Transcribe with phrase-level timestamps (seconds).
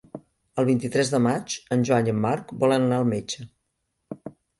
[0.61, 3.47] El vint-i-tres de maig en Joan i en Marc volen anar al metge.